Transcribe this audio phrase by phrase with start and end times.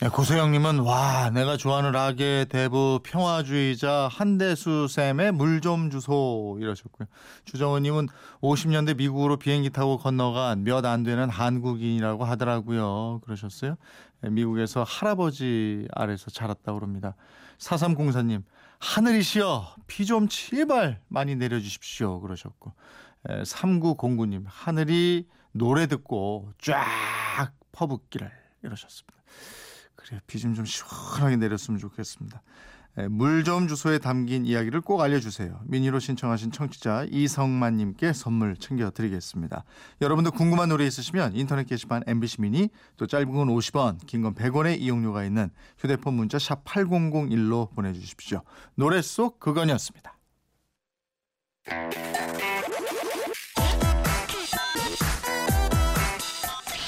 [0.00, 7.08] 네, 고소영님은 와 내가 좋아하는 락의 대부 평화주의자 한대수 쌤의 물 좀 주소 이러셨고요.
[7.44, 8.06] 주정원님은
[8.40, 13.20] 50년대 미국으로 비행기 타고 건너간 몇 안 되는 한국인이라고 하더라고요.
[13.24, 13.74] 그러셨어요.
[14.20, 17.16] 네, 미국에서 할아버지 아래서 자랐다고 그럽니다.
[17.58, 18.44] 4304님
[18.78, 22.72] 하늘이시여 비 좀 제발 많이 내려주십시오 그러셨고
[23.26, 26.86] 3909님 하늘이 노래 듣고 쫙
[27.72, 28.30] 퍼붓기를
[28.62, 29.18] 이러셨습니다.
[30.00, 32.40] 그래 비 좀 좀 시원하게 내렸으면 좋겠습니다.
[33.10, 35.60] 물점 주소에 담긴 이야기를 꼭 알려주세요.
[35.66, 39.64] 미니로 신청하신 청취자 이성만님께 선물 챙겨드리겠습니다.
[40.00, 44.80] 여러분도 궁금한 노래 있으시면 인터넷 게시판 MBC 미니 또 짧은 건 50원, 긴 건 100원의
[44.80, 48.42] 이용료가 있는 휴대폰 문자 샵 8001로 보내주십시오.
[48.74, 50.16] 노래 속 그건이었습니다.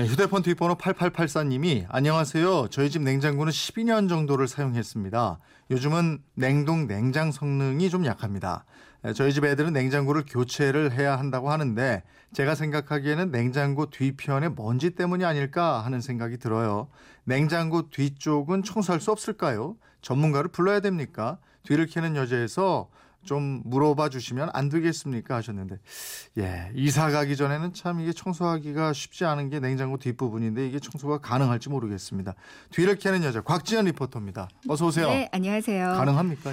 [0.00, 2.68] 네, 휴대폰 뒷번호 8884님이 안녕하세요.
[2.70, 5.38] 저희 집 냉장고는 12년 정도를 사용했습니다.
[5.70, 8.64] 요즘은 냉동 냉장 성능이 좀 약합니다.
[9.02, 15.26] 네, 저희 집 애들은 냉장고를 교체를 해야 한다고 하는데 제가 생각하기에는 냉장고 뒤편에 먼지 때문이
[15.26, 16.88] 아닐까 하는 생각이 들어요.
[17.24, 19.76] 냉장고 뒤쪽은 청소할 수 없을까요?
[20.00, 21.36] 전문가를 불러야 됩니까?
[21.62, 22.88] 뒤를 캐는 여자에서
[23.24, 25.36] 좀 물어봐 주시면 안 되겠습니까?
[25.36, 25.78] 하셨는데.
[26.38, 31.68] 예 이사 가기 전에는 참 이게 청소하기가 쉽지 않은 게 냉장고 뒷부분인데 이게 청소가 가능할지
[31.68, 32.34] 모르겠습니다.
[32.70, 34.48] 뒤를 캐는 여자 곽지연 리포터입니다.
[34.68, 35.08] 어서 오세요.
[35.08, 35.94] 네 안녕하세요.
[35.94, 36.50] 가능합니까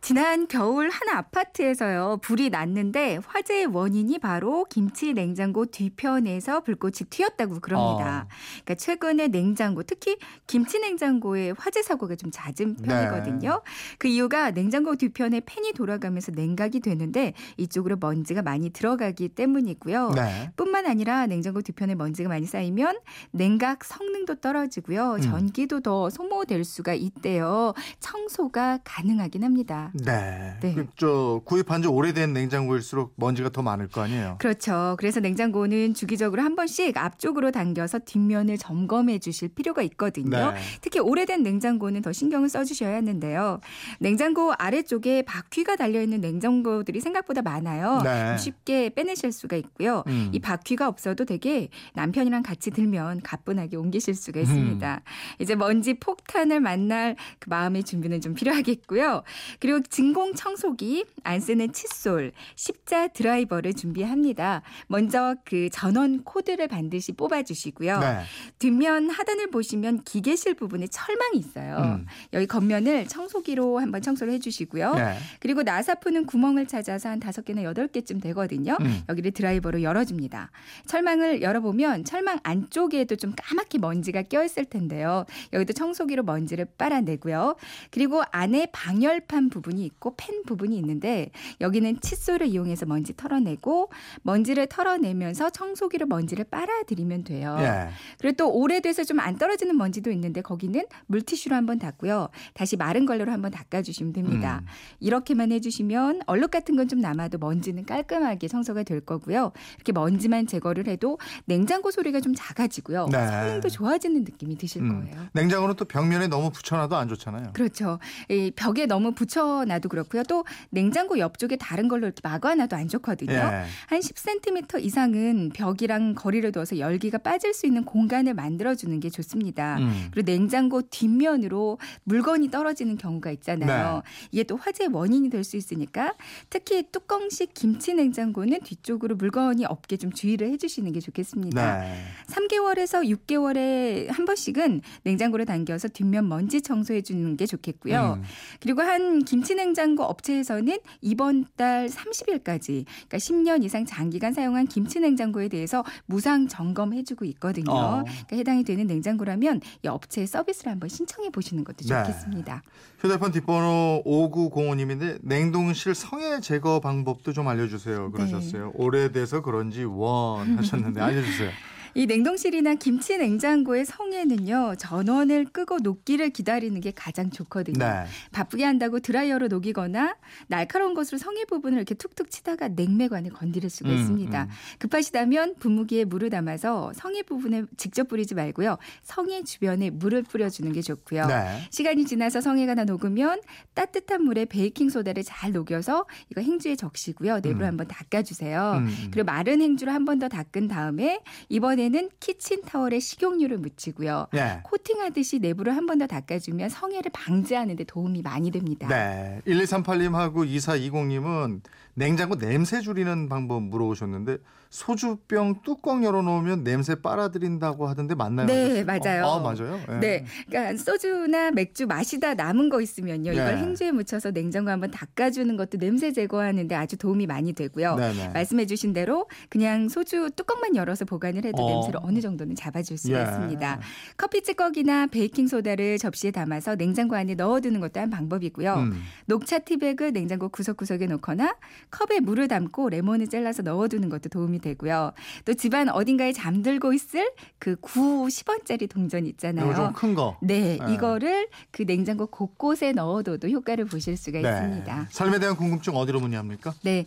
[0.00, 8.26] 지난 겨울 한 아파트에서요 불이 났는데 화재의 원인이 바로 김치 냉장고 뒤편에서 불꽃이 튀었다고 그럽니다.
[8.26, 8.34] 어.
[8.64, 10.16] 그러니까 최근에 냉장고 특히
[10.46, 13.50] 김치 냉장고에 화재 사고가 좀 잦은 편이거든요.
[13.50, 13.96] 네.
[13.98, 20.10] 그 이유가 냉장고 뒤편에 팬이 돌아가면서 냉각이 되는데 이쪽으로 먼지가 많이 들어가기 때문이고요.
[20.14, 20.50] 네.
[20.56, 23.00] 뿐만 아니라 냉장고 뒤편에 먼지가 많이 쌓이면
[23.32, 25.14] 냉각 성능도 떨어지고요.
[25.14, 25.20] 음.
[25.20, 27.74] 전기도 더 소모될 수가 있대요.
[27.98, 29.85] 청소가 가능하긴 합니다.
[29.92, 30.54] 네.
[30.60, 30.74] 네.
[30.74, 34.36] 그, 구입한 지 오래된 냉장고일수록 먼지가 더 많을 거 아니에요.
[34.38, 34.96] 그렇죠.
[34.98, 40.52] 그래서 냉장고는 주기적으로 한 번씩 앞쪽으로 당겨서 뒷면을 점검해 주실 필요가 있거든요.
[40.52, 40.60] 네.
[40.80, 43.60] 특히 오래된 냉장고는 더 신경을 써 주셔야 하는데요.
[43.98, 48.00] 냉장고 아래쪽에 바퀴가 달려 있는 냉장고들이 생각보다 많아요.
[48.02, 48.36] 네.
[48.38, 50.02] 쉽게 빼내실 수가 있고요.
[50.06, 50.30] 음.
[50.32, 54.94] 이 바퀴가 없어도 되게 남편이랑 같이 들면 가뿐하게 옮기실 수가 있습니다.
[54.94, 55.40] 음.
[55.40, 59.22] 이제 먼지 폭탄을 만날 그 마음의 준비는 좀 필요하겠고요.
[59.60, 64.62] 그리고 진공 청소기, 안 쓰는 칫솔, 십자 드라이버를 준비합니다.
[64.86, 67.98] 먼저 그 전원 코드를 반드시 뽑아주시고요.
[67.98, 68.20] 네.
[68.58, 71.76] 뒷면 하단을 보시면 기계실 부분에 철망이 있어요.
[71.78, 72.06] 음.
[72.32, 74.94] 여기 겉면을 청소기로 한번 청소를 해주시고요.
[74.94, 75.16] 네.
[75.40, 78.76] 그리고 나사푸는 구멍을 찾아서 한 다섯 개나 여덟 개쯤 되거든요.
[78.80, 79.02] 음.
[79.08, 80.50] 여기를 드라이버로 열어줍니다.
[80.86, 85.24] 철망을 열어보면 철망 안쪽에도 좀 까맣게 먼지가 껴있을 텐데요.
[85.52, 87.56] 여기도 청소기로 먼지를 빨아내고요.
[87.90, 93.90] 그리고 안에 방열판 부분 부분이 있고 펜 부분이 있는데 여기는 칫솔을 이용해서 먼지 털어내고
[94.22, 97.56] 먼지를 털어내면서 청소기로 먼지를 빨아들이면 돼요.
[97.58, 97.88] 예.
[98.20, 102.28] 그리고 또 오래돼서 좀 안 떨어지는 먼지도 있는데 거기는 물티슈로 한번 닦고요.
[102.52, 104.60] 다시 마른 걸로로 한번 닦아주시면 됩니다.
[104.62, 104.66] 음.
[105.00, 109.50] 이렇게만 해주시면 얼룩 같은 건 좀 남아도 먼지는 깔끔하게 청소가 될 거고요.
[109.76, 113.08] 이렇게 먼지만 제거를 해도 냉장고 소리가 좀 작아지고요.
[113.10, 113.26] 네.
[113.26, 115.00] 성능도 좋아지는 느낌이 드실 음.
[115.00, 115.26] 거예요.
[115.32, 117.54] 냉장고는 또 벽면에 너무 붙여놔도 안 좋잖아요.
[117.54, 117.98] 그렇죠.
[118.28, 120.22] 이 벽에 너무 붙여 놔도 그렇고요.
[120.24, 123.32] 또 냉장고 옆쪽에 다른 걸로 이렇게 막아놔도 안 좋거든요.
[123.32, 123.64] 예.
[123.86, 129.78] 한 10cm 이상은 벽이랑 거리를 둬서 열기가 빠질 수 있는 공간을 만들어주는 게 좋습니다.
[129.78, 130.08] 음.
[130.12, 133.94] 그리고 냉장고 뒷면으로 물건이 떨어지는 경우가 있잖아요.
[133.94, 134.10] 네.
[134.32, 136.14] 이게 또 화재 원인이 될 수 있으니까
[136.50, 141.78] 특히 뚜껑식 김치 냉장고는 뒤쪽으로 물건이 없게 좀 주의를 해주시는 게 좋겠습니다.
[141.80, 142.02] 네.
[142.26, 148.18] 3개월에서 6개월에 한 번씩은 냉장고를 당겨서 뒷면 먼지 청소해 주는 게 좋겠고요.
[148.18, 148.24] 음.
[148.60, 155.84] 그리고 한 김치 김치냉장고 업체에서는 이번 달 30일까지 그러니까 10년 이상 장기간 사용한 김치냉장고에 대해서
[156.06, 157.72] 무상 점검해주고 있거든요.
[157.72, 158.02] 어.
[158.02, 161.88] 그러니까 해당이 되는 냉장고라면 이 업체 서비스를 한번 신청해 보시는 것도 네.
[161.88, 162.62] 좋겠습니다.
[162.98, 168.10] 휴대폰 뒷번호 5905님인데 냉동실 성에 제거 방법도 좀 알려주세요.
[168.10, 168.66] 그러셨어요.
[168.66, 168.72] 네.
[168.74, 171.50] 오래돼서 그런지 원 하셨는데 알려주세요.
[171.96, 177.78] 이 냉동실이나 김치 냉장고의 성에는요 전원을 끄고 녹기를 기다리는 게 가장 좋거든요.
[177.78, 178.04] 네.
[178.32, 180.16] 바쁘게 한다고 드라이어로 녹이거나
[180.48, 184.42] 날카로운 것으로 성에 부분을 이렇게 툭툭 치다가 냉매관을 건드릴 수가 음, 있습니다.
[184.42, 184.48] 음.
[184.78, 188.76] 급하시다면 분무기에 물을 담아서 성의 부분에 직접 뿌리지 말고요.
[189.02, 191.26] 성의 주변에 물을 뿌려주는 게 좋고요.
[191.28, 191.62] 네.
[191.70, 193.40] 시간이 지나서 성에가 다 녹으면
[193.72, 197.36] 따뜻한 물에 베이킹 소다를 잘 녹여서 이거 행주에 적시고요.
[197.36, 197.68] 내부를 음.
[197.68, 198.72] 한번 닦아주세요.
[198.80, 199.08] 음, 음.
[199.10, 201.20] 그리고 마른 행주를 한 번 더 닦은 다음에
[201.50, 204.26] 이번에 는 키친 타월에 식용유를 묻히고요.
[204.32, 204.60] 네.
[204.64, 208.86] 코팅하듯이 내부를 한 번 더 닦아주면 성해를 방지하는 데 도움이 많이 됩니다.
[208.88, 209.40] 네.
[209.46, 211.60] 1238님하고 2420님은
[211.94, 214.36] 냉장고 냄새 줄이는 방법 물어보셨는데
[214.68, 218.46] 소주병 뚜껑 열어놓으면 냄새 빨아들인다고 하던데 맞나요?
[218.46, 219.24] 네, 맞아요.
[219.24, 219.80] 아, 맞아요?
[220.00, 220.26] 네.
[220.48, 223.32] 그러니까 소주나 맥주 마시다 남은 거 있으면요.
[223.32, 223.56] 이걸 네.
[223.62, 227.94] 행주에 묻혀서 냉장고 한번 닦아주는 것도 냄새 제거하는데 아주 도움이 많이 되고요.
[227.96, 228.28] 네네.
[228.30, 231.75] 말씀해 주신 대로 그냥 소주 뚜껑만 열어서 보관을 해도 어.
[231.76, 233.22] 냄새를 어느 정도는 잡아줄 수가 예.
[233.22, 233.80] 있습니다.
[234.16, 238.74] 커피 찌꺼기나 베이킹 소다를 접시에 담아서 냉장고 안에 넣어두는 것도 한 방법이고요.
[238.74, 239.02] 음.
[239.26, 241.56] 녹차 티백을 냉장고 구석구석에 놓거나
[241.90, 245.12] 컵에 물을 담고 레몬을 잘라서 넣어두는 것도 도움이 되고요.
[245.44, 249.70] 또 집안 어딘가에 잠들고 있을 그 9, 10원짜리 동전 있잖아요.
[249.70, 250.36] 이거 좀큰 거.
[250.40, 250.94] 네, 네.
[250.94, 254.48] 이거를 그 냉장고 곳곳에 넣어둬도 효과를 보실 수가 네.
[254.48, 255.08] 있습니다.
[255.10, 256.74] 삶에 대한 궁금증 어디로 문의합니까?
[256.82, 257.06] 네.